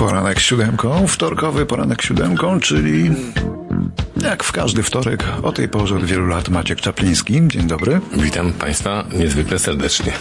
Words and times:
Poranek 0.00 0.40
siódemką, 0.40 1.06
wtorkowy 1.06 1.66
poranek 1.66 2.02
siódemką, 2.02 2.60
czyli 2.60 3.10
jak 4.22 4.44
w 4.44 4.52
każdy 4.52 4.82
wtorek 4.82 5.24
o 5.42 5.52
tej 5.52 5.68
porze 5.68 5.96
od 5.96 6.04
wielu 6.04 6.26
lat 6.26 6.48
Maciek 6.48 6.80
Czapliński. 6.80 7.40
Dzień 7.46 7.66
dobry. 7.66 8.00
Witam 8.12 8.52
Państwa 8.52 9.04
niezwykle 9.18 9.58
serdecznie. 9.58 10.12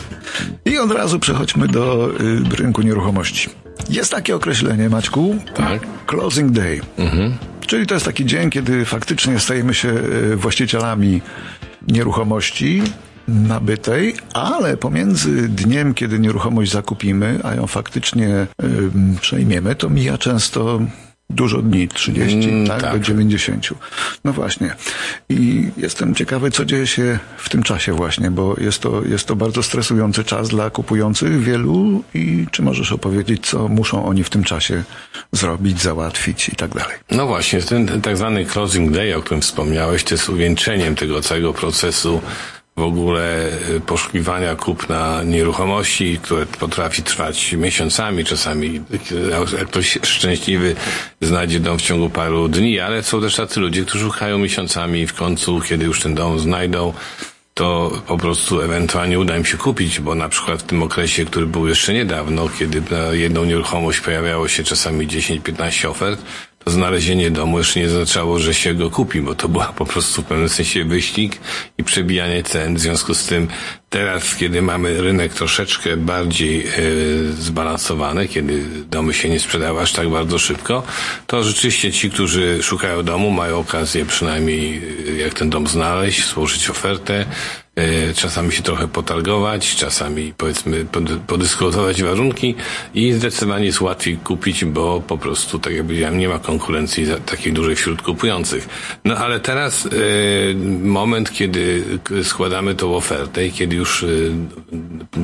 I 0.65 0.78
od 0.78 0.92
razu 0.92 1.20
przechodźmy 1.20 1.68
do 1.68 2.10
y, 2.54 2.55
rynku 2.55 2.81
nieruchomości. 2.81 3.50
Jest 3.89 4.12
takie 4.12 4.36
określenie, 4.36 4.89
Maćku? 4.89 5.36
Tak. 5.55 5.81
Closing 6.05 6.51
day. 6.51 6.81
Mhm. 6.97 7.37
Czyli 7.67 7.87
to 7.87 7.93
jest 7.93 8.05
taki 8.05 8.25
dzień, 8.25 8.49
kiedy 8.49 8.85
faktycznie 8.85 9.39
stajemy 9.39 9.73
się 9.73 9.89
y, 9.89 10.35
właścicielami 10.35 11.21
nieruchomości 11.87 12.81
nabytej, 13.29 14.15
ale 14.33 14.77
pomiędzy 14.77 15.49
dniem, 15.49 15.93
kiedy 15.93 16.20
nieruchomość 16.20 16.71
zakupimy, 16.71 17.39
a 17.43 17.55
ją 17.55 17.67
faktycznie 17.67 18.48
przejmiemy, 19.21 19.75
to 19.75 19.89
mija 19.89 20.17
często 20.17 20.79
dużo 21.29 21.61
dni, 21.61 21.87
30, 21.87 22.49
Mm, 22.49 22.67
tak, 22.67 22.81
tak. 22.81 22.93
do 22.93 22.99
90. 22.99 23.70
No 24.23 24.34
właśnie. 24.34 24.75
I 25.29 25.67
jestem 25.77 26.15
ciekawy, 26.15 26.51
co 26.51 26.65
dzieje 26.65 26.87
się 26.87 27.20
w 27.37 27.49
tym 27.49 27.63
czasie 27.63 27.93
właśnie, 27.93 28.31
bo 28.31 28.55
jest 28.59 28.79
to, 28.79 29.03
jest 29.05 29.27
to 29.27 29.35
bardzo 29.35 29.63
stresujący 29.63 30.23
czas 30.23 30.49
dla 30.49 30.70
kupujących 30.70 31.43
wielu 31.43 32.03
i 32.13 32.45
czy 32.51 32.61
możesz 32.61 32.91
opowiedzieć, 32.91 33.48
co 33.48 33.67
muszą 33.67 34.05
oni 34.05 34.23
w 34.23 34.29
tym 34.29 34.43
czasie 34.43 34.84
zrobić, 35.31 35.81
załatwić 35.81 36.49
i 36.49 36.55
tak 36.55 36.73
dalej. 36.73 36.95
No 37.11 37.27
właśnie, 37.27 37.61
ten 37.61 38.01
tak 38.01 38.17
zwany 38.17 38.45
closing 38.45 38.91
day, 38.91 39.15
o 39.17 39.21
którym 39.21 39.41
wspomniałeś, 39.41 40.03
to 40.03 40.13
jest 40.15 40.29
uwieńczeniem 40.29 40.95
tego 40.95 41.21
całego 41.21 41.53
procesu 41.53 42.21
w 42.79 42.83
ogóle 42.83 43.47
y, 43.69 43.81
poszukiwania 43.81 44.55
kupna 44.55 45.23
nieruchomości, 45.23 46.20
które 46.21 46.45
potrafi 46.45 47.03
trwać 47.03 47.53
miesiącami, 47.53 48.25
czasami 48.25 48.81
y, 49.61 49.65
ktoś 49.65 49.97
szczęśliwy 50.03 50.75
znajdzie 51.21 51.59
dom 51.59 51.77
w 51.77 51.81
ciągu 51.81 52.09
paru 52.09 52.47
dni, 52.47 52.79
ale 52.79 53.03
są 53.03 53.21
też 53.21 53.35
tacy 53.35 53.59
ludzie, 53.59 53.85
którzy 53.85 54.05
szukają 54.05 54.37
miesiącami 54.37 55.01
i 55.01 55.07
w 55.07 55.13
końcu, 55.13 55.62
kiedy 55.62 55.85
już 55.85 56.01
ten 56.01 56.15
dom 56.15 56.39
znajdą, 56.39 56.93
to 57.54 57.91
po 58.07 58.17
prostu 58.17 58.62
ewentualnie 58.62 59.20
uda 59.20 59.37
im 59.37 59.45
się 59.45 59.57
kupić, 59.57 59.99
bo 59.99 60.15
na 60.15 60.29
przykład 60.29 60.59
w 60.59 60.63
tym 60.63 60.84
okresie, 60.84 61.26
który 61.26 61.45
był 61.45 61.67
jeszcze 61.67 61.93
niedawno, 61.93 62.49
kiedy 62.59 62.82
na 62.91 63.13
jedną 63.13 63.45
nieruchomość 63.45 63.99
pojawiało 63.99 64.48
się 64.48 64.64
czasami 64.64 65.08
10-15 65.08 65.88
ofert, 65.88 66.22
to 66.64 66.72
znalezienie 66.72 67.32
domu 67.32 67.58
jeszcze 67.58 67.80
nie 67.80 67.86
oznaczało, 67.86 68.40
że 68.40 68.54
się 68.54 68.74
go 68.74 68.90
kupi, 68.90 69.22
bo 69.22 69.36
to 69.36 69.50
była 69.50 69.66
po 69.66 69.86
prostu 69.86 70.22
w 70.22 70.26
pewnym 70.26 70.50
sensie 70.50 70.84
wyścig 70.84 71.38
i 71.78 71.84
przebijanie 71.84 72.44
cen. 72.44 72.76
W 72.76 72.80
związku 72.80 73.14
z 73.14 73.26
tym 73.26 73.48
teraz, 73.90 74.36
kiedy 74.36 74.62
mamy 74.62 75.02
rynek 75.02 75.34
troszeczkę 75.34 75.98
bardziej 75.98 76.68
e, 76.68 76.72
zbalansowany, 77.32 78.28
kiedy 78.28 78.64
domy 78.92 79.14
się 79.14 79.30
nie 79.30 79.40
sprzedały 79.40 79.82
aż 79.82 79.94
tak 79.94 80.10
bardzo 80.10 80.40
szybko, 80.40 80.84
to 81.28 81.44
rzeczywiście 81.44 81.92
ci, 81.92 82.10
którzy 82.10 82.64
szukają 82.64 83.04
domu, 83.04 83.32
mają 83.32 83.58
okazję 83.58 84.06
przynajmniej 84.06 84.82
e, 85.08 85.12
jak 85.12 85.34
ten 85.34 85.50
dom 85.50 85.68
znaleźć, 85.68 86.28
złożyć 86.28 86.70
ofertę, 86.70 87.26
czasami 88.16 88.52
się 88.52 88.64
trochę 88.64 88.88
potargować, 88.88 89.76
czasami 89.76 90.34
powiedzmy 90.38 90.86
pod- 90.86 91.12
podyskutować 91.28 92.04
warunki 92.04 92.56
i 92.94 93.14
zdecydowanie 93.14 93.66
jest 93.66 93.82
łatwiej 93.82 94.18
kupić, 94.18 94.66
bo 94.66 95.02
po 95.08 95.18
prostu, 95.18 95.60
tak 95.60 95.74
jak 95.74 95.84
powiedziałem, 95.84 96.18
nie 96.18 96.30
ma 96.30 96.40
konkurencji 96.40 97.06
takiej 97.26 97.54
dużej 97.54 97.76
wśród 97.76 98.02
kupujących. 98.02 98.70
No 99.06 99.16
ale 99.18 99.40
teraz 99.40 99.86
e, 99.86 99.90
moment, 100.84 101.32
kiedy 101.32 101.84
składamy 102.24 102.76
tą 102.76 102.96
ofertę 102.96 103.46
i 103.46 103.52
kiedy 103.52 103.76
już 103.76 104.04
e, 104.04 104.08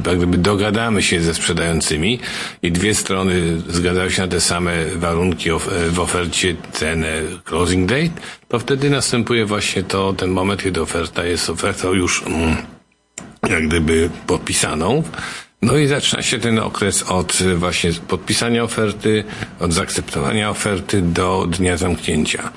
jak 0.06 0.18
gdyby 0.18 0.38
dogadamy 0.38 1.04
się 1.04 1.22
ze 1.22 1.34
sprzedającymi 1.34 2.20
i 2.62 2.72
dwie 2.72 2.96
strony 2.96 3.62
zgadzają 3.70 4.10
się 4.10 4.22
na 4.22 4.28
te 4.28 4.42
same 4.42 4.86
warunki 4.96 5.50
e, 5.50 5.60
w 5.90 6.00
ofercie, 6.00 6.56
cenę, 6.72 7.22
closing 7.44 7.90
date, 7.90 8.10
to 8.56 8.60
wtedy 8.60 8.90
następuje 8.90 9.46
właśnie 9.46 9.84
to, 9.84 10.14
ten 10.14 10.30
moment, 10.30 10.64
kiedy 10.64 10.82
oferta 10.82 11.26
jest 11.26 11.50
ofertą 11.50 11.94
już 11.94 12.24
mm, 12.24 12.56
jak 13.50 13.68
gdyby 13.68 14.10
podpisaną. 14.28 15.04
No 15.62 15.78
i 15.78 15.88
zaczyna 15.88 16.22
się 16.22 16.40
ten 16.40 16.60
okres 16.60 17.04
od 17.04 17.44
właśnie 17.56 17.92
podpisania 18.08 18.64
oferty, 18.64 19.24
od 19.60 19.74
zaakceptowania 19.74 20.50
oferty 20.50 21.02
do 21.02 21.48
dnia 21.50 21.78
zamknięcia. 21.78 22.52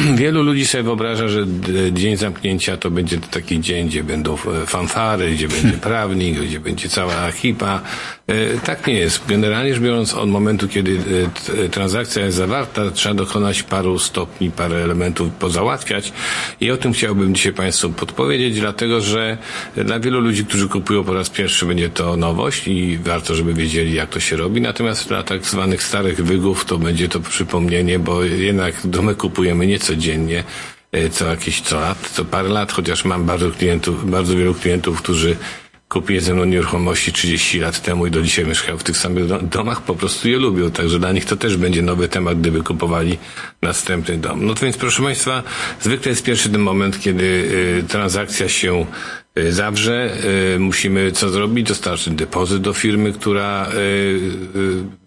Wielu 0.16 0.42
ludzi 0.42 0.66
sobie 0.66 0.84
wyobraża, 0.84 1.28
że 1.28 1.46
d- 1.46 1.92
dzień 1.92 2.16
zamknięcia 2.16 2.76
to 2.76 2.90
będzie 2.90 3.18
taki 3.18 3.60
dzień, 3.60 3.88
gdzie 3.88 4.04
będą 4.04 4.34
e, 4.34 4.66
fanfary, 4.66 5.30
gdzie 5.30 5.48
będzie 5.48 5.78
prawnik, 5.88 6.38
gdzie 6.40 6.60
będzie 6.60 6.88
cała 6.88 7.28
ekipa. 7.28 7.80
E, 8.26 8.58
Tak 8.58 8.86
nie 8.86 8.94
jest. 8.94 9.22
Generalnie 9.28 9.74
rzecz 9.74 9.82
biorąc, 9.82 10.14
od 10.14 10.28
momentu, 10.30 10.68
kiedy 10.68 10.98
e, 11.64 11.68
transakcja 11.68 12.24
jest 12.24 12.36
zawarta, 12.36 12.90
trzeba 12.90 13.14
dokonać 13.14 13.62
paru 13.62 13.98
stopni, 13.98 14.50
parę 14.50 14.76
elementów 14.76 15.30
pozałatwiać 15.32 16.12
i 16.60 16.70
o 16.70 16.76
tym 16.76 16.92
chciałbym 16.92 17.34
dzisiaj 17.34 17.52
Państwu 17.52 17.90
podpowiedzieć, 17.90 18.60
dlatego 18.60 19.00
że 19.00 19.38
dla 19.76 20.00
wielu 20.00 20.20
ludzi, 20.20 20.44
którzy 20.44 20.68
kupują 20.68 21.04
po 21.04 21.14
raz 21.14 21.30
pierwszy, 21.30 21.66
będzie 21.66 21.88
to 21.90 22.16
nowość 22.16 22.68
i 22.68 22.98
warto, 22.98 23.34
żeby 23.34 23.54
wiedzieli, 23.54 23.94
jak 23.94 24.10
to 24.10 24.20
się 24.20 24.36
robi. 24.36 24.60
Natomiast 24.60 25.08
dla 25.08 25.22
tak 25.22 25.46
zwanych 25.46 25.82
starych 25.82 26.24
wygów 26.24 26.64
to 26.64 26.78
będzie 26.78 27.08
to 27.08 27.20
przypomnienie, 27.20 27.98
bo 27.98 28.24
jednak 28.24 28.74
domy 28.84 29.14
kupujemy 29.14 29.66
nie 29.66 29.78
codziennie, 29.94 30.44
e, 30.92 31.08
co 31.10 31.26
jakieś 31.26 31.60
co 31.60 31.80
lat, 31.80 32.10
co 32.12 32.24
parę 32.24 32.48
lat, 32.48 32.72
chociaż 32.72 33.04
mam 33.04 33.24
bardzo 33.26 33.50
klientów, 33.50 34.10
bardzo 34.10 34.36
wielu 34.36 34.54
klientów, 34.54 35.02
którzy 35.02 35.36
kupili 35.88 36.20
ze 36.20 36.34
mną 36.34 36.44
nieruchomości 36.44 37.12
30 37.12 37.60
lat 37.60 37.82
temu 37.82 38.06
i 38.06 38.10
do 38.10 38.22
dzisiaj 38.22 38.44
mieszkają 38.46 38.78
w 38.78 38.84
tych 38.84 38.96
samych 38.96 39.26
do- 39.26 39.38
domach, 39.42 39.82
po 39.82 39.94
prostu 39.94 40.28
je 40.28 40.36
lubią, 40.38 40.70
także 40.70 40.98
dla 40.98 41.12
nich 41.12 41.24
to 41.24 41.36
też 41.36 41.56
będzie 41.56 41.82
nowy 41.82 42.08
temat, 42.08 42.40
gdyby 42.40 42.62
kupowali 42.62 43.18
następny 43.62 44.18
dom. 44.18 44.46
No 44.46 44.54
to 44.54 44.60
więc 44.60 44.76
proszę 44.76 45.02
Państwa, 45.02 45.42
zwykle 45.80 46.10
jest 46.10 46.24
pierwszy 46.24 46.48
ten 46.50 46.60
moment, 46.60 47.00
kiedy 47.00 47.24
y, 47.24 47.84
transakcja 47.88 48.48
się 48.48 48.86
zawrze, 49.50 50.10
y, 50.54 50.58
musimy 50.58 51.12
co 51.12 51.28
zrobić? 51.28 51.68
Dostarczyć 51.68 52.14
depozyt 52.14 52.62
do 52.62 52.72
firmy, 52.74 53.12
która 53.12 53.68
y, 53.74 53.76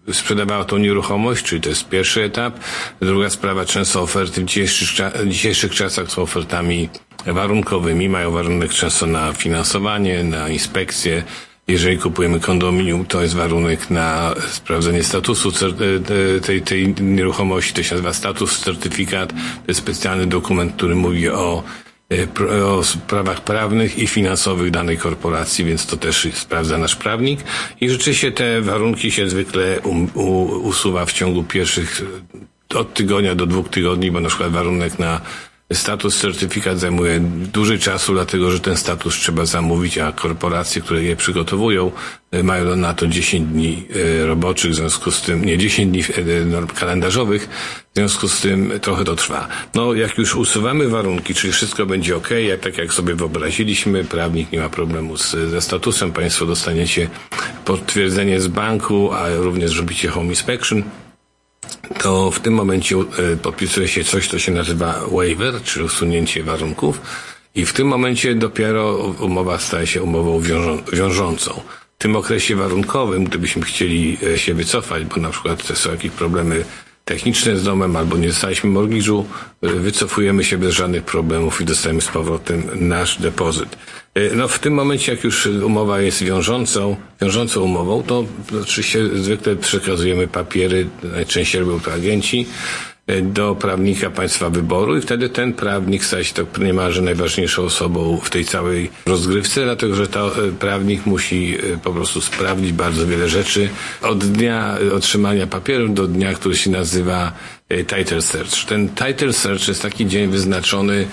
y, 0.08 0.14
sprzedawała 0.14 0.64
tą 0.64 0.78
nieruchomość, 0.78 1.44
czyli 1.44 1.60
to 1.60 1.68
jest 1.68 1.88
pierwszy 1.88 2.22
etap. 2.22 2.58
Druga 3.00 3.30
sprawa, 3.30 3.64
często 3.64 4.02
oferty 4.02 4.40
w 4.40 4.44
dzisiejszych, 4.44 4.88
dzisiejszych 5.26 5.74
czasach 5.74 6.10
są 6.10 6.22
ofertami 6.22 6.88
warunkowymi, 7.26 8.08
mają 8.08 8.30
warunek 8.30 8.70
często 8.70 9.06
na 9.06 9.32
finansowanie, 9.32 10.24
na 10.24 10.48
inspekcję. 10.48 11.22
Jeżeli 11.68 11.98
kupujemy 11.98 12.40
kondominium, 12.40 13.04
to 13.04 13.22
jest 13.22 13.34
warunek 13.34 13.90
na 13.90 14.34
sprawdzenie 14.50 15.02
statusu 15.02 15.52
tej, 16.46 16.62
tej 16.62 16.94
nieruchomości. 17.00 17.72
To 17.74 17.82
się 17.82 17.94
nazywa 17.94 18.12
status 18.12 18.60
certyfikat. 18.60 19.28
To 19.32 19.68
jest 19.68 19.80
specjalny 19.80 20.26
dokument, 20.26 20.72
który 20.76 20.94
mówi 20.94 21.28
o, 21.28 21.62
o 22.66 22.84
sprawach 22.84 23.40
prawnych 23.40 23.98
i 23.98 24.06
finansowych 24.06 24.70
danej 24.70 24.98
korporacji, 24.98 25.64
więc 25.64 25.86
to 25.86 25.96
też 25.96 26.28
sprawdza 26.32 26.78
nasz 26.78 26.96
prawnik. 26.96 27.40
I 27.80 27.88
rzeczywiście 27.88 28.32
te 28.32 28.60
warunki 28.60 29.10
się 29.10 29.28
zwykle 29.28 29.80
um, 29.80 30.08
usuwa 30.62 31.06
w 31.06 31.12
ciągu 31.12 31.44
pierwszych 31.44 32.02
e, 32.74 32.78
od 32.78 32.94
tygodnia 32.94 33.34
do 33.34 33.46
dwóch 33.46 33.68
tygodni, 33.68 34.10
bo 34.10 34.20
na 34.20 34.28
przykład 34.28 34.52
warunek 34.52 34.98
na 34.98 35.20
Status 35.74 36.20
certyfikat 36.20 36.78
zajmuje 36.78 37.20
duży 37.52 37.78
czasu, 37.78 38.12
dlatego 38.12 38.50
że 38.50 38.60
ten 38.60 38.76
status 38.76 39.14
trzeba 39.14 39.46
zamówić, 39.46 39.98
a 39.98 40.12
korporacje, 40.12 40.82
które 40.82 41.02
je 41.02 41.16
przygotowują, 41.16 41.92
e, 42.30 42.42
mają 42.42 42.76
na 42.76 42.94
to 42.94 43.06
10 43.06 43.52
dni 43.52 43.86
e, 44.22 44.26
roboczych, 44.26 44.70
w 44.70 44.74
związku 44.74 45.10
z 45.10 45.22
tym, 45.22 45.44
nie 45.44 45.58
10 45.58 45.90
dni 45.90 46.02
no, 46.46 46.66
kalendarzowych, 46.66 47.48
w 47.94 47.96
związku 47.96 48.28
z 48.28 48.40
tym 48.40 48.72
trochę 48.80 49.04
to 49.04 49.16
trwa. 49.16 49.48
No, 49.74 49.94
jak 49.94 50.18
już 50.18 50.34
usuwamy 50.34 50.88
warunki, 50.88 51.34
czyli 51.34 51.52
wszystko 51.52 51.86
będzie 51.86 52.16
ok, 52.16 52.30
jak, 52.30 52.60
tak 52.60 52.78
jak 52.78 52.92
sobie 52.92 53.14
wyobraziliśmy, 53.14 54.04
prawnik 54.04 54.52
nie 54.52 54.60
ma 54.60 54.68
problemu 54.68 55.16
z, 55.16 55.30
ze 55.30 55.60
statusem, 55.60 56.12
Państwo 56.12 56.46
dostaniecie 56.46 57.08
potwierdzenie 57.64 58.40
z 58.40 58.46
banku, 58.46 59.12
a 59.12 59.28
również 59.36 59.70
zrobicie 59.70 60.08
home 60.08 60.28
inspection, 60.28 60.82
to 61.98 62.30
w 62.30 62.40
tym 62.40 62.54
momencie 62.54 62.96
e, 62.96 63.36
podpisuje 63.36 63.88
się 63.88 64.04
coś, 64.04 64.28
co 64.28 64.38
się 64.38 64.52
nazywa 64.52 65.00
waiver, 65.12 65.62
czyli 65.62 65.84
usunięcie 65.84 66.42
warunków 66.42 67.00
i 67.54 67.66
w 67.66 67.72
tym 67.72 67.88
momencie 67.88 68.34
dopiero 68.34 68.96
umowa 69.20 69.58
staje 69.58 69.86
się 69.86 70.02
umową 70.02 70.40
wiążą, 70.40 70.82
wiążącą. 70.92 71.60
W 71.98 72.02
tym 72.02 72.16
okresie 72.16 72.56
warunkowym, 72.56 73.24
gdybyśmy 73.24 73.62
chcieli 73.62 74.18
e, 74.34 74.38
się 74.38 74.54
wycofać, 74.54 75.04
bo 75.04 75.16
na 75.16 75.30
przykład 75.30 75.62
są 75.62 75.90
jakieś 75.90 76.10
problemy 76.10 76.64
techniczne 77.04 77.56
z 77.56 77.64
domem 77.64 77.96
albo 77.96 78.16
nie 78.16 78.28
dostaliśmy 78.28 78.70
mortgage'u, 78.70 79.24
wycofujemy 79.62 80.44
się 80.44 80.58
bez 80.58 80.74
żadnych 80.74 81.04
problemów 81.04 81.60
i 81.60 81.64
dostajemy 81.64 82.00
z 82.00 82.08
powrotem 82.08 82.62
nasz 82.74 83.20
depozyt. 83.20 83.76
E, 84.14 84.34
No 84.34 84.48
w 84.48 84.58
tym 84.58 84.74
momencie, 84.74 85.12
jak 85.12 85.24
już 85.24 85.46
umowa 85.46 86.00
jest 86.00 86.22
wiążącą, 86.22 86.96
wiążącą 87.20 87.60
umową, 87.60 88.02
to 88.02 88.24
oczywiście 88.62 89.08
zwykle 89.14 89.56
przekazujemy 89.56 90.28
papiery, 90.28 90.86
najczęściej 91.02 91.60
robią 91.60 91.80
to 91.80 91.92
agenci, 91.92 92.46
do 93.22 93.54
prawnika 93.54 94.10
państwa 94.10 94.50
wyboru 94.50 94.96
i 94.96 95.00
wtedy 95.00 95.28
ten 95.28 95.52
prawnik 95.52 96.04
staje 96.04 96.24
się 96.24 96.34
tak 96.34 96.58
niemalże 96.58 97.02
najważniejszą 97.02 97.62
osobą 97.62 98.20
w 98.22 98.30
tej 98.30 98.44
całej 98.44 98.90
rozgrywce, 99.06 99.64
dlatego 99.64 99.94
że 99.94 100.06
to 100.06 100.46
e, 100.48 100.52
prawnik 100.52 101.06
musi 101.06 101.58
po 101.82 101.92
prostu 101.92 102.20
sprawdzić 102.20 102.72
bardzo 102.72 103.06
wiele 103.06 103.28
rzeczy. 103.28 103.68
Od 104.02 104.24
dnia 104.24 104.76
otrzymania 104.96 105.46
papieru 105.46 105.88
do 105.88 106.06
dnia, 106.06 106.34
który 106.34 106.56
się 106.56 106.70
nazywa 106.70 107.32
title 107.68 108.22
search. 108.22 108.64
Ten 108.66 108.88
title 108.88 109.32
search 109.32 109.68
jest 109.68 109.82
taki 109.82 110.06
dzień 110.06 110.30
wyznaczony 110.30 111.06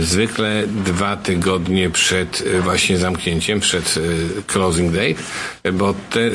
zwykle 0.00 0.62
dwa 0.66 1.16
tygodnie 1.16 1.90
przed 1.90 2.44
właśnie 2.60 2.98
zamknięciem, 2.98 3.60
przed 3.60 3.98
closing 4.46 4.92
date, 4.92 5.22
bo 5.72 5.94
te, 6.10 6.30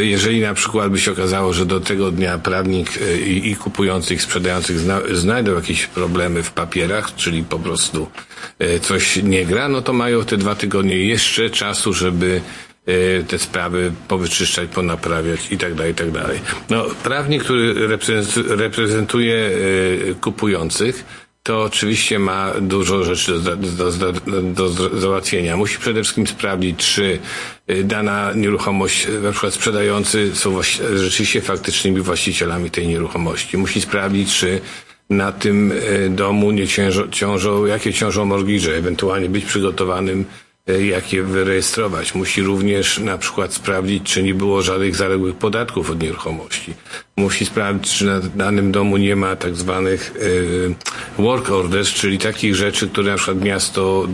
jeżeli 0.00 0.40
na 0.40 0.54
przykład 0.54 0.90
by 0.90 0.98
się 0.98 1.12
okazało, 1.12 1.52
że 1.52 1.66
do 1.66 1.80
tego 1.80 2.10
dnia 2.10 2.38
prawnik 2.38 2.98
i, 3.26 3.50
i 3.50 3.56
kupujących, 3.56 4.18
i 4.18 4.22
sprzedających 4.22 4.78
zna, 4.78 5.00
znajdą 5.12 5.54
jakieś 5.54 5.86
problemy 5.86 6.42
w 6.42 6.50
papierach, 6.52 7.14
czyli 7.14 7.42
po 7.42 7.58
prostu 7.58 8.06
coś 8.82 9.16
nie 9.16 9.46
gra, 9.46 9.68
no 9.68 9.82
to 9.82 9.92
mają 9.92 10.24
te 10.24 10.36
dwa 10.36 10.54
tygodnie 10.54 10.96
jeszcze 10.96 11.50
czasu, 11.50 11.92
żeby 11.92 12.40
te 13.28 13.38
sprawy 13.38 13.92
powyczyszczać, 14.08 14.70
ponaprawiać 14.70 15.52
i 15.52 15.58
tak 15.58 15.74
dalej, 15.74 15.92
i 15.92 15.94
tak 15.94 16.10
dalej. 16.10 16.40
No, 16.70 16.84
prawnik, 17.02 17.44
który 17.44 17.74
reprezentuje 18.56 19.50
kupujących, 20.20 21.04
to 21.42 21.62
oczywiście 21.62 22.18
ma 22.18 22.52
dużo 22.60 23.04
rzeczy 23.04 23.38
do, 23.38 23.56
do, 23.56 23.92
do, 24.42 24.70
do, 24.70 25.00
załatwienia. 25.00 25.56
Musi 25.56 25.78
przede 25.78 26.02
wszystkim 26.02 26.26
sprawdzić, 26.26 26.78
czy 26.94 27.18
y, 27.70 27.84
dana 27.84 28.32
nieruchomość, 28.34 29.06
na 29.22 29.30
przykład 29.30 29.54
sprzedający 29.54 30.36
są 30.36 30.62
rzeczywiście 30.94 31.40
faktycznymi 31.40 32.00
właścicielami 32.00 32.70
tej 32.70 32.88
nieruchomości. 32.88 33.58
Musi 33.58 33.80
sprawdzić, 33.80 34.34
czy 34.34 34.60
na 35.10 35.32
tym 35.32 35.72
y, 35.72 36.08
domu 36.10 36.50
nie 36.50 36.68
ciążą, 36.68 37.08
ciążą 37.10 37.66
jakie 37.66 37.92
ciążą 37.92 38.24
morgiże, 38.24 38.76
ewentualnie 38.76 39.28
być 39.28 39.44
przygotowanym 39.44 40.24
jak 40.66 41.12
je 41.12 41.22
wyrejestrować. 41.22 42.14
Musi 42.14 42.42
również 42.42 42.98
na 42.98 43.18
przykład 43.18 43.54
sprawdzić, 43.54 44.02
czy 44.02 44.22
nie 44.22 44.34
było 44.34 44.62
żadnych 44.62 44.96
zaległych 44.96 45.36
podatków 45.36 45.90
od 45.90 46.02
nieruchomości. 46.02 46.74
Musi 47.16 47.46
sprawdzić, 47.46 47.94
czy 47.94 48.04
na 48.04 48.20
danym 48.20 48.72
domu 48.72 48.96
nie 48.96 49.16
ma 49.16 49.36
tak 49.36 49.56
zwanych 49.56 50.14
e, 51.18 51.22
work 51.22 51.50
orders, 51.50 51.88
czyli 51.88 52.18
takich 52.18 52.54
rzeczy, 52.54 52.88
które 52.88 53.10
na 53.10 53.16
przykład 53.16 53.40
miasto 53.40 54.08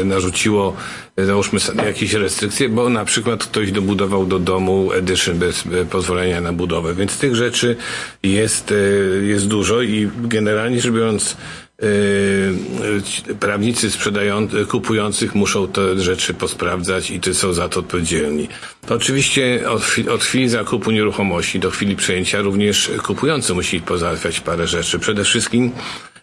e, 0.00 0.04
narzuciło, 0.04 0.76
załóżmy 1.18 1.60
jakieś 1.86 2.12
restrykcje, 2.12 2.68
bo 2.68 2.88
na 2.88 3.04
przykład 3.04 3.44
ktoś 3.44 3.72
dobudował 3.72 4.26
do 4.26 4.38
domu 4.38 4.92
edition 4.92 5.38
bez 5.38 5.64
pozwolenia 5.90 6.40
na 6.40 6.52
budowę. 6.52 6.94
Więc 6.94 7.18
tych 7.18 7.36
rzeczy 7.36 7.76
jest, 8.22 8.74
jest 9.22 9.48
dużo 9.48 9.82
i 9.82 10.10
generalnie 10.16 10.80
rzecz 10.80 10.92
biorąc, 10.92 11.36
Yy, 11.82 13.36
prawnicy 13.40 13.90
sprzedających, 13.90 14.68
kupujących 14.68 15.34
muszą 15.34 15.68
te 15.68 15.98
rzeczy 15.98 16.34
posprawdzać 16.34 17.10
i 17.10 17.20
ty 17.20 17.34
są 17.34 17.52
za 17.52 17.68
to 17.68 17.80
odpowiedzialni. 17.80 18.48
Oczywiście 18.88 19.70
od, 19.70 19.82
od 20.10 20.24
chwili 20.24 20.48
zakupu 20.48 20.90
nieruchomości 20.90 21.60
do 21.60 21.70
chwili 21.70 21.96
przejęcia 21.96 22.40
również 22.40 22.90
kupujący 23.02 23.54
musi 23.54 23.80
pozałatwiać 23.80 24.40
parę 24.40 24.66
rzeczy. 24.66 24.98
Przede 24.98 25.24
wszystkim 25.24 25.72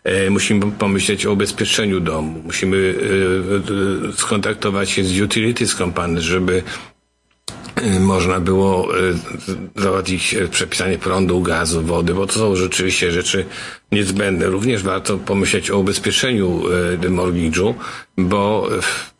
e, 0.03 0.30
musimy 0.30 0.71
pomyśleć 0.71 1.25
o 1.25 1.31
ubezpieczeniu 1.31 2.00
domu. 2.00 2.42
Musimy 2.45 2.95
e, 4.09 4.13
skontaktować 4.13 4.89
się 4.89 5.04
z 5.04 5.21
utilities 5.21 5.75
company, 5.75 6.21
żeby 6.21 6.63
można 8.00 8.39
było 8.39 8.98
y, 9.00 9.13
załatwić 9.75 10.33
y, 10.33 10.48
przepisanie 10.48 10.98
prądu, 10.98 11.42
gazu, 11.42 11.81
wody, 11.81 12.13
bo 12.13 12.28
to 12.28 12.33
są 12.33 12.56
rzeczywiście 12.56 13.12
rzeczy 13.12 13.45
niezbędne. 13.92 14.45
Również 14.45 14.83
warto 14.83 15.18
pomyśleć 15.18 15.72
o 15.72 15.78
ubezpieczeniu 15.78 16.63
mortgage'u, 17.10 17.74
bo 18.18 18.69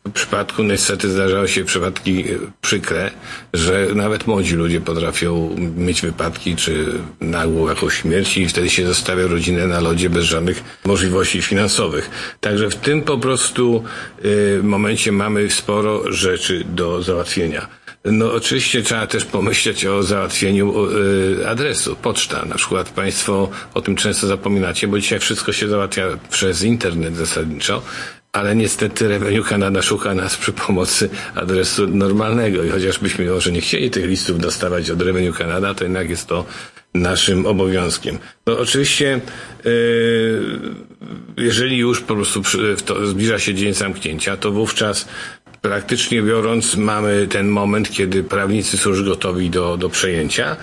w 0.08 0.10
przypadku 0.12 0.62
niestety 0.62 1.10
zdarzały 1.10 1.48
się 1.48 1.64
przypadki 1.64 2.24
przykre, 2.60 3.10
że 3.54 3.86
nawet 3.94 4.26
młodzi 4.26 4.54
ludzie 4.54 4.80
potrafią 4.80 5.56
mieć 5.76 6.02
wypadki 6.02 6.56
czy 6.56 6.86
nagłą 7.20 7.68
jakąś 7.68 7.94
śmierć 7.94 8.36
i 8.36 8.48
wtedy 8.48 8.70
się 8.70 8.86
zostawia 8.86 9.26
rodzinę 9.26 9.66
na 9.66 9.80
lodzie 9.80 10.10
bez 10.10 10.24
żadnych 10.24 10.64
możliwości 10.84 11.42
finansowych. 11.42 12.10
Także 12.40 12.70
w 12.70 12.76
tym 12.76 13.02
po 13.02 13.18
prostu 13.18 13.84
momencie 14.62 15.12
mamy 15.12 15.50
sporo 15.50 16.12
rzeczy 16.12 16.64
do 16.64 17.02
załatwienia. 17.02 17.81
No 18.04 18.32
oczywiście 18.32 18.82
trzeba 18.82 19.06
też 19.06 19.24
pomyśleć 19.24 19.86
o 19.86 20.02
załatwieniu 20.02 20.90
y, 21.40 21.48
adresu, 21.48 21.96
poczta. 21.96 22.44
Na 22.44 22.54
przykład 22.54 22.90
Państwo 22.90 23.50
o 23.74 23.82
tym 23.82 23.96
często 23.96 24.26
zapominacie, 24.26 24.88
bo 24.88 24.98
dzisiaj 24.98 25.18
wszystko 25.18 25.52
się 25.52 25.68
załatwia 25.68 26.06
przez 26.30 26.62
internet 26.62 27.16
zasadniczo, 27.16 27.82
ale 28.32 28.56
niestety 28.56 29.08
Revenue 29.08 29.44
Canada 29.44 29.82
szuka 29.82 30.14
nas 30.14 30.36
przy 30.36 30.52
pomocy 30.52 31.10
adresu 31.34 31.86
normalnego 31.86 32.64
i 32.64 32.70
chociażbyśmy 32.70 33.30
może 33.30 33.52
nie 33.52 33.60
chcieli 33.60 33.90
tych 33.90 34.04
listów 34.04 34.40
dostawać 34.40 34.90
od 34.90 35.02
Revenue 35.02 35.32
Canada, 35.32 35.74
to 35.74 35.84
jednak 35.84 36.10
jest 36.10 36.26
to 36.26 36.44
naszym 36.94 37.46
obowiązkiem. 37.46 38.18
No 38.46 38.58
oczywiście, 38.58 39.20
yy, 39.64 40.42
jeżeli 41.36 41.76
już 41.78 42.00
po 42.00 42.14
prostu 42.14 42.42
zbliża 43.04 43.38
się 43.38 43.54
dzień 43.54 43.74
zamknięcia, 43.74 44.36
to 44.36 44.50
wówczas 44.50 45.08
praktycznie 45.62 46.22
biorąc 46.22 46.76
mamy 46.76 47.26
ten 47.26 47.48
moment, 47.48 47.90
kiedy 47.90 48.24
prawnicy 48.24 48.78
są 48.78 48.90
już 48.90 49.04
gotowi 49.04 49.50
do, 49.50 49.76
do 49.76 49.88
przejęcia 49.88 50.56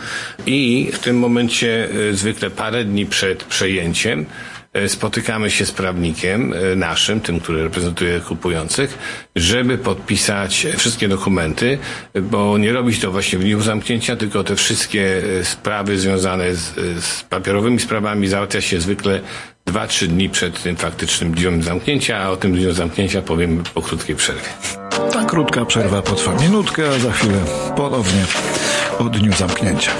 i 0.45 0.89
w 0.93 0.99
tym 0.99 1.19
momencie 1.19 1.89
e, 2.09 2.13
zwykle 2.13 2.49
parę 2.49 2.83
dni 2.85 3.05
przed 3.05 3.43
przejęciem 3.43 4.25
e, 4.73 4.89
spotykamy 4.89 5.51
się 5.51 5.65
z 5.65 5.71
prawnikiem 5.71 6.53
e, 6.53 6.75
naszym, 6.75 7.21
tym, 7.21 7.39
który 7.39 7.63
reprezentuje 7.63 8.19
kupujących, 8.19 8.97
żeby 9.35 9.77
podpisać 9.77 10.67
wszystkie 10.77 11.07
dokumenty, 11.07 11.77
bo 12.21 12.57
nie 12.57 12.73
robić 12.73 12.99
to 12.99 13.11
właśnie 13.11 13.39
w 13.39 13.41
dniu 13.41 13.61
zamknięcia, 13.61 14.15
tylko 14.15 14.43
te 14.43 14.55
wszystkie 14.55 15.21
sprawy 15.43 15.97
związane 15.97 16.55
z, 16.55 16.73
z 17.03 17.23
papierowymi 17.23 17.79
sprawami 17.79 18.27
załatwia 18.27 18.61
się 18.61 18.81
zwykle 18.81 19.21
dwa, 19.65 19.87
trzy 19.87 20.07
dni 20.07 20.29
przed 20.29 20.63
tym 20.63 20.75
faktycznym 20.75 21.33
dniem 21.33 21.63
zamknięcia, 21.63 22.17
a 22.17 22.29
o 22.29 22.37
tym 22.37 22.53
dniu 22.53 22.73
zamknięcia 22.73 23.21
powiem 23.21 23.63
po 23.73 23.81
krótkiej 23.81 24.15
przerwie. 24.15 24.78
Ta 25.11 25.25
krótka 25.25 25.65
przerwa 25.65 26.01
potrwa 26.01 26.33
minutkę, 26.41 26.83
a 26.95 26.99
za 26.99 27.11
chwilę 27.11 27.37
ponownie 27.75 28.25
o 28.99 29.03
dniu 29.03 29.33
zamknięcia. 29.33 29.91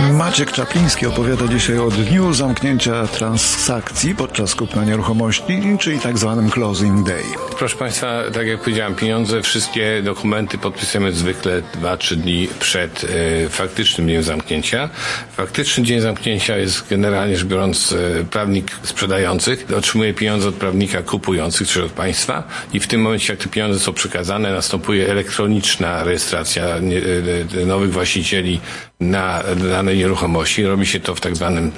Maciek 0.00 0.52
Czapliński 0.52 1.06
opowiada 1.06 1.48
dzisiaj 1.48 1.78
o 1.78 1.90
dniu 1.90 2.34
zamknięcia 2.34 3.06
transakcji 3.06 4.14
podczas 4.14 4.54
kupna 4.54 4.84
nieruchomości, 4.84 5.62
czyli 5.80 5.98
tak 5.98 6.18
zwanym 6.18 6.50
closing 6.50 7.06
day. 7.06 7.22
Proszę 7.58 7.76
Państwa, 7.76 8.22
tak 8.32 8.46
jak 8.46 8.60
powiedziałem, 8.60 8.94
pieniądze, 8.94 9.42
wszystkie 9.42 10.02
dokumenty 10.02 10.58
podpisujemy 10.58 11.12
zwykle 11.12 11.62
2-3 11.82 12.16
dni 12.16 12.48
przed 12.60 13.04
e, 13.04 13.48
faktycznym 13.48 14.06
dniem 14.06 14.22
zamknięcia. 14.22 14.88
Faktyczny 15.32 15.84
dzień 15.84 16.00
zamknięcia 16.00 16.56
jest 16.56 16.88
generalnie 16.90 17.36
rzecz 17.36 17.46
biorąc 17.46 17.92
e, 17.92 18.24
prawnik 18.24 18.70
sprzedających 18.82 19.66
otrzymuje 19.78 20.14
pieniądze 20.14 20.48
od 20.48 20.54
prawnika 20.54 21.02
kupujących, 21.02 21.68
czy 21.68 21.84
od 21.84 21.92
państwa 21.92 22.42
i 22.72 22.80
w 22.80 22.86
tym 22.86 23.00
momencie, 23.00 23.32
jak 23.32 23.42
te 23.42 23.48
pieniądze 23.48 23.80
są 23.80 23.92
przekazane, 23.92 24.52
następuje 24.52 25.10
elektroniczna 25.10 26.04
rejestracja 26.04 26.64
e, 26.64 27.66
nowych 27.66 27.92
właścicieli 27.92 28.60
na 29.00 29.42
danej 29.82 29.98
nieruchomości. 29.98 30.64
Robi 30.64 30.86
się 30.86 31.00
to 31.00 31.14
w 31.14 31.20
tak 31.20 31.36
zwanym 31.36 31.72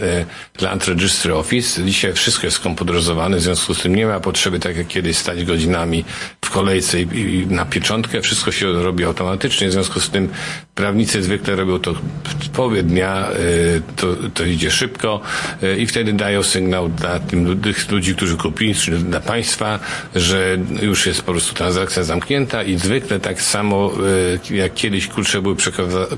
e, 0.58 0.64
Land 0.64 0.88
Registry 0.88 1.34
Office. 1.34 1.84
Dzisiaj 1.84 2.12
wszystko 2.12 2.46
jest 2.46 2.60
komputeryzowane, 2.60 3.36
w 3.36 3.40
związku 3.40 3.74
z 3.74 3.82
tym 3.82 3.94
nie 3.94 4.06
ma 4.06 4.20
potrzeby, 4.20 4.60
tak 4.60 4.76
jak 4.76 4.86
kiedyś, 4.86 5.16
stać 5.16 5.44
godzinami 5.44 6.04
w 6.44 6.50
kolejce 6.50 7.00
i, 7.00 7.06
i 7.20 7.46
na 7.46 7.64
pieczątkę. 7.64 8.20
Wszystko 8.20 8.52
się 8.52 8.72
robi 8.72 9.04
automatycznie, 9.04 9.68
w 9.68 9.72
związku 9.72 10.00
z 10.00 10.10
tym 10.10 10.28
prawnicy 10.74 11.22
zwykle 11.22 11.56
robią 11.56 11.78
to 11.78 11.94
w 12.40 12.48
połowie 12.48 12.82
dnia, 12.82 13.28
e, 13.28 13.34
to, 13.96 14.06
to 14.34 14.44
idzie 14.44 14.70
szybko 14.70 15.20
e, 15.62 15.76
i 15.78 15.86
wtedy 15.86 16.12
dają 16.12 16.42
sygnał 16.42 16.88
dla 16.88 17.18
tych 17.62 17.90
ludzi, 17.90 18.14
którzy 18.14 18.36
kupili, 18.36 18.74
czy 18.74 18.90
dla 18.90 19.20
państwa, 19.20 19.78
że 20.14 20.58
już 20.82 21.06
jest 21.06 21.22
po 21.22 21.32
prostu 21.32 21.54
transakcja 21.54 22.04
zamknięta 22.04 22.62
i 22.62 22.78
zwykle 22.78 23.20
tak 23.20 23.42
samo 23.42 23.92
jak 24.50 24.74
kiedyś 24.74 25.08
klucze 25.08 25.42
były 25.42 25.56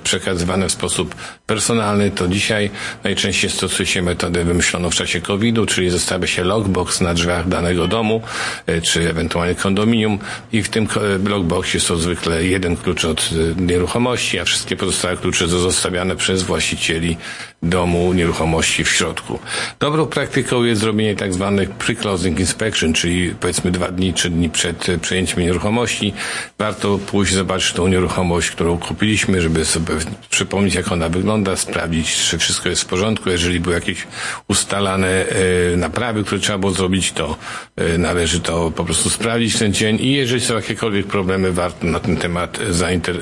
przekazywane 0.03 0.69
w 0.69 0.73
sposób 0.73 0.97
sposób 0.97 1.15
personalny, 1.47 2.11
to 2.11 2.29
dzisiaj 2.29 2.71
najczęściej 3.05 3.51
stosuje 3.51 3.87
się 3.87 4.03
metodę 4.03 4.45
wymyśloną 4.45 4.91
w 4.91 4.95
czasie 4.95 5.21
COVID-u, 5.21 5.67
czyli 5.67 5.91
zostawia 5.91 6.27
się 6.27 6.45
lockbox 6.45 7.01
na 7.01 7.15
drzwiach 7.15 7.49
danego 7.49 7.89
domu, 7.89 8.23
e, 8.67 8.81
czy 8.81 9.11
ewentualnie 9.11 9.55
kondominium 9.55 10.19
i 10.53 10.63
w 10.63 10.69
tym 10.69 10.89
lockboxie 11.25 11.81
są 11.81 11.97
zwykle 11.97 12.45
jeden 12.45 12.77
klucz 12.77 13.05
od 13.05 13.31
e, 13.59 13.63
nieruchomości, 13.63 14.39
a 14.39 14.45
wszystkie 14.45 14.77
pozostałe 14.77 15.17
klucze 15.17 15.49
są 15.49 15.59
zostawiane 15.59 16.17
przez 16.17 16.43
właścicieli 16.43 17.17
domu 17.63 18.13
nieruchomości 18.13 18.85
w 18.85 18.89
środku. 18.89 19.39
Dobrą 19.81 20.07
praktyką 20.07 20.65
jest 20.65 20.81
zrobienie 20.81 21.17
tak 21.17 21.35
zwanych 21.35 21.71
pre-closing 21.71 22.41
inspection, 22.41 22.93
czyli 22.93 23.35
powiedzmy 23.41 23.71
dwa 23.71 23.89
dni, 23.89 24.15
trzy 24.15 24.31
dni 24.31 24.51
przed 24.51 24.89
e, 24.89 24.99
przejęciem 24.99 25.41
nieruchomości. 25.41 26.13
Warto 26.59 26.99
pójść 26.99 27.35
zobaczyć 27.35 27.73
tą 27.73 27.89
nieruchomość, 27.89 28.51
którą 28.51 28.79
kupiliśmy, 28.79 29.43
żeby 29.43 29.65
sobie 29.65 29.95
przypomnieć, 30.31 30.75
jak 30.75 30.93
ona 30.93 31.09
wygląda, 31.09 31.36
sprawdzić, 31.45 31.77
sprawdzić, 31.87 32.17
czy 32.17 32.39
wszystko 32.39 32.69
jest 32.69 32.83
w 32.83 32.87
porządku. 32.87 33.31
Jeżeli 33.31 33.61
były 33.61 33.75
jakieś 33.75 34.07
ustalane 34.49 35.09
e, 35.09 35.77
naprawy, 35.77 36.25
które 36.25 36.41
trzeba 36.41 36.59
było 36.59 36.73
zrobić, 36.73 37.13
to 37.13 37.37
e, 37.77 37.99
należy 37.99 38.41
to 38.41 38.71
po 38.71 38.85
prostu 38.85 39.11
sprawdzić 39.11 39.59
ten 39.59 39.73
dzień 39.73 39.99
i 40.01 40.13
jeżeli 40.13 40.41
są 40.41 40.55
jakiekolwiek 40.55 41.07
problemy, 41.07 41.53
warto 41.53 41.87
na 41.87 42.01
ten 42.01 42.17
temat 42.17 42.59
zainter- 42.71 43.19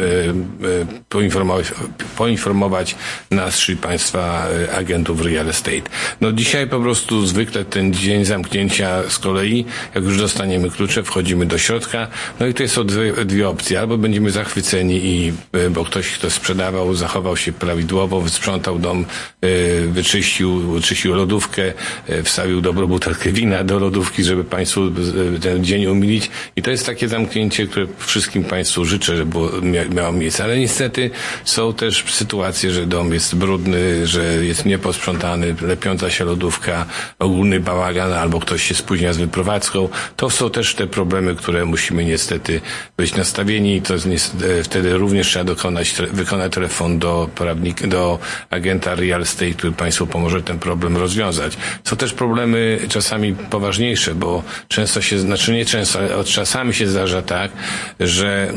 poinformować, 1.09 1.73
poinformować 2.17 2.97
nas, 3.31 3.59
czyli 3.59 3.79
Państwa 3.79 4.47
agentów 4.77 5.25
real 5.25 5.49
estate. 5.49 5.91
No 6.21 6.33
dzisiaj 6.33 6.69
po 6.69 6.81
prostu 6.81 7.27
zwykle 7.27 7.65
ten 7.65 7.95
dzień 7.95 8.25
zamknięcia 8.25 9.03
z 9.09 9.19
kolei, 9.19 9.65
jak 9.95 10.05
już 10.05 10.19
dostaniemy 10.19 10.71
klucze, 10.71 11.03
wchodzimy 11.03 11.47
do 11.47 11.59
środka, 11.59 12.07
no 12.41 12.47
i 12.47 12.53
tutaj 12.53 12.69
są 12.69 12.85
dwie, 12.85 13.25
dwie 13.25 13.49
opcje. 13.49 13.81
Albo 13.81 13.99
będziemy 13.99 14.31
zachwyceni 14.31 15.01
i, 15.05 15.33
bo 15.71 15.85
ktoś, 15.85 16.11
kto 16.11 16.31
sprzedawał, 16.31 16.95
zachował 16.95 17.37
się 17.37 17.53
prawidłowo, 17.53 18.04
wysprzątał 18.07 18.79
dom, 18.79 19.05
wyczyścił, 19.89 20.59
wyczyścił 20.61 21.15
lodówkę, 21.15 21.73
wstawił 22.25 22.61
dobrą 22.61 22.87
butelkę 22.87 23.33
wina 23.33 23.65
do 23.65 23.79
lodówki, 23.79 24.25
żeby 24.25 24.45
Państwu 24.45 24.81
ten 25.43 25.65
dzień 25.65 25.87
umilić. 25.87 26.31
I 26.57 26.63
to 26.63 26.71
jest 26.71 26.87
takie 26.87 27.09
zamknięcie, 27.09 27.67
które 27.67 27.87
wszystkim 27.99 28.45
Państwu 28.45 28.85
życzę, 28.85 29.17
żeby 29.17 29.31
było, 29.31 29.51
miało 29.95 30.13
miejsce. 30.13 30.45
Ale 30.45 30.59
niestety 30.59 31.11
są 31.45 31.73
też 31.73 32.05
sytuacje, 32.09 32.71
że 32.71 32.87
dom 32.87 33.15
jest 33.15 33.35
brudny, 33.35 34.07
że 34.07 34.45
jest 34.45 34.65
nieposprzątany, 34.67 35.55
lepiąca 35.63 36.11
się 36.11 36.25
lodówka, 36.25 36.87
ogólny 37.19 37.61
bałagan, 37.61 38.13
albo 38.13 38.41
ktoś 38.41 38.63
się 38.63 38.75
spóźnia 38.75 39.13
z 39.13 39.17
wyprowadzką. 39.17 39.89
To 40.17 40.31
są 40.31 40.51
też 40.51 40.75
te 40.75 40.87
problemy, 40.87 41.35
które 41.35 41.65
musimy 41.65 42.05
niestety 42.05 42.61
być 42.97 43.15
nastawieni. 43.15 43.83
To 43.83 43.95
jest, 43.95 44.37
wtedy 44.65 44.99
również 44.99 45.29
trzeba 45.29 45.45
dokonać, 45.45 45.95
wykonać 46.13 46.53
telefon 46.53 46.99
do 46.99 47.29
prawnika, 47.35 47.87
do 47.95 48.19
agenta 48.51 48.95
real 48.95 49.23
estate, 49.23 49.51
który 49.51 49.73
Państwu 49.73 50.07
pomoże 50.07 50.43
ten 50.43 50.59
problem 50.59 50.97
rozwiązać. 50.97 51.57
Są 51.85 51.97
też 51.97 52.13
problemy 52.13 52.79
czasami 52.89 53.35
poważniejsze, 53.35 54.15
bo 54.15 54.43
często 54.69 55.03
się, 55.03 55.19
znaczy 55.19 55.53
nie 55.53 55.65
często, 55.65 55.99
od 56.19 56.27
czasami 56.27 56.75
się 56.75 56.87
zdarza 56.87 57.23
tak, 57.23 57.51
że 58.01 58.53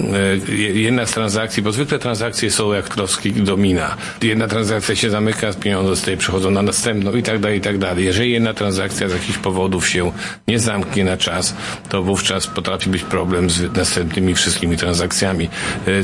jedna 0.74 1.06
z 1.06 1.12
transakcji, 1.12 1.64
bo 1.64 1.72
zwykle 1.72 2.00
transakcje 2.00 2.52
są 2.52 2.74
jak 2.74 2.90
klocki 2.90 3.32
domina. 3.32 3.96
Jedna 4.22 4.48
transakcja 4.48 4.96
się 4.96 5.10
zamyka, 5.10 5.54
pieniądze 5.54 5.96
z 5.96 6.02
tej 6.02 6.18
przechodzą 6.18 6.52
na 6.52 6.62
następną 6.62 7.14
i 7.14 7.24
tak 7.24 7.40
dalej, 7.40 7.58
i 7.58 7.62
tak 7.62 7.78
dalej. 7.78 8.06
Jeżeli 8.06 8.32
jedna 8.32 8.54
transakcja 8.54 9.10
z 9.10 9.14
jakichś 9.14 9.38
powodów 9.38 9.90
się 9.90 10.12
nie 10.48 10.60
zamknie 10.60 11.04
na 11.04 11.18
czas, 11.18 11.56
to 11.90 12.04
wówczas 12.04 12.48
potrafi 12.48 12.90
być 12.90 13.04
problem 13.04 13.50
z 13.50 13.74
następnymi 13.74 14.36
wszystkimi 14.36 14.78
transakcjami, 14.78 15.50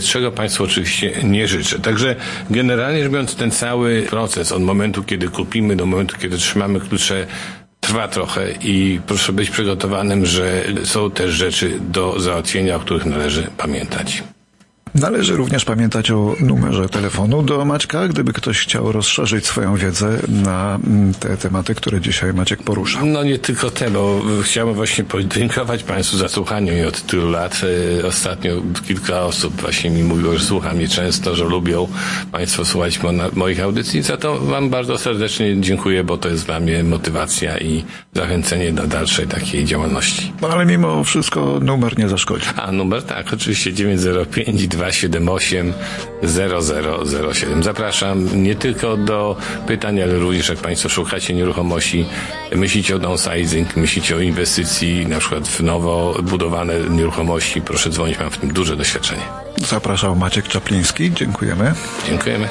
czego 0.05 0.31
Państwu 0.31 0.63
oczywiście 0.63 1.11
nie 1.23 1.47
życzę. 1.47 1.79
Także 1.79 2.15
generalnie 2.49 3.03
rzecz 3.03 3.11
biorąc, 3.11 3.22
ten 3.25 3.51
cały 3.51 4.01
proces 4.01 4.51
od 4.51 4.61
momentu, 4.61 5.03
kiedy 5.03 5.27
kupimy, 5.27 5.75
do 5.75 5.85
momentu, 5.85 6.15
kiedy 6.19 6.37
trzymamy 6.37 6.79
klucze, 6.79 7.27
trwa 7.79 8.07
trochę 8.07 8.51
i 8.51 8.99
proszę 9.07 9.33
być 9.33 9.49
przygotowanym, 9.49 10.25
że 10.25 10.63
są 10.83 11.11
też 11.11 11.31
rzeczy 11.31 11.79
do 11.79 12.19
załatwienia, 12.19 12.75
o 12.75 12.79
których 12.79 13.05
należy 13.05 13.47
pamiętać. 13.57 14.23
Należy 14.95 15.35
również 15.35 15.65
pamiętać 15.65 16.11
o 16.11 16.35
numerze 16.39 16.89
telefonu 16.89 17.43
do 17.43 17.65
Maćka, 17.65 18.07
gdyby 18.07 18.33
ktoś 18.33 18.59
chciał 18.59 18.91
rozszerzyć 18.91 19.45
swoją 19.45 19.75
wiedzę 19.75 20.19
na 20.27 20.79
mm, 20.87 21.13
te 21.13 21.37
tematy, 21.37 21.75
które 21.75 22.01
dzisiaj 22.01 22.33
Maciek 22.33 22.63
porusza. 22.63 23.05
No 23.05 23.23
nie 23.23 23.39
tylko 23.39 23.71
te, 23.71 23.91
bo 23.91 24.21
chciałbym 24.43 24.75
właśnie 24.75 25.03
podziękować 25.03 25.83
Państwu 25.83 26.17
za 26.17 26.27
słuchanie 26.27 26.71
mnie 26.71 26.87
od 26.87 27.01
tylu 27.01 27.31
lat. 27.31 27.61
E, 28.01 28.07
ostatnio 28.07 28.51
kilka 28.87 29.21
osób 29.21 29.61
właśnie 29.61 29.89
mi 29.89 30.03
mówiło, 30.03 30.37
że 30.37 30.45
słucha 30.45 30.73
mnie 30.73 30.87
często, 30.87 31.35
że 31.35 31.43
lubią 31.43 31.87
Państwo 32.31 32.65
słuchać 32.65 32.99
moich 33.33 33.59
audycji. 33.61 34.01
Za 34.01 34.17
to 34.17 34.39
Wam 34.39 34.69
bardzo 34.69 34.97
serdecznie 34.97 35.61
dziękuję, 35.61 36.03
bo 36.03 36.17
to 36.17 36.29
jest 36.29 36.45
dla 36.45 36.59
mnie 36.59 36.83
motywacja 36.83 37.57
i 37.57 37.83
zachęcenie 38.13 38.71
do 38.71 38.87
dalszej 38.87 39.27
takiej 39.27 39.65
działalności. 39.65 40.33
No 40.41 40.47
ale 40.47 40.65
mimo 40.65 41.03
wszystko 41.03 41.59
numer 41.61 41.97
nie 41.97 42.09
zaszkodzi. 42.09 42.45
A 42.55 42.71
numer 42.71 43.03
tak, 43.03 43.33
oczywiście 43.33 43.73
905 43.73 44.67
2 44.67 44.82
278 44.83 45.73
0007. 46.23 47.63
Zapraszam 47.63 48.43
nie 48.43 48.55
tylko 48.55 48.97
do 48.97 49.35
pytań, 49.67 50.01
ale 50.01 50.19
również 50.19 50.49
jak 50.49 50.57
Państwo 50.57 50.89
szukacie 50.89 51.33
nieruchomości, 51.33 52.05
myślicie 52.55 52.95
o 52.95 52.99
downsizing, 52.99 53.75
myślicie 53.75 54.15
o 54.15 54.19
inwestycji 54.19 55.07
na 55.07 55.19
przykład 55.19 55.47
w 55.47 55.59
nowo 55.59 56.15
budowane 56.23 56.79
nieruchomości, 56.79 57.61
proszę 57.61 57.89
dzwonić, 57.89 58.19
mam 58.19 58.29
w 58.29 58.37
tym 58.37 58.53
duże 58.53 58.75
doświadczenie. 58.75 59.21
Zapraszał 59.57 60.15
Maciek 60.15 60.47
Czapliński. 60.47 61.11
Dziękujemy. 61.13 61.73
Dziękujemy. 62.07 62.47